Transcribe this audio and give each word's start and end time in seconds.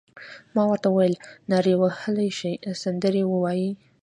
ما 0.55 0.63
ورته 0.69 0.87
وویل: 0.89 1.15
نارې 1.49 1.73
وهلای 1.81 2.29
شې، 2.39 2.51
سندرې 2.81 3.23
وایې؟ 3.27 3.71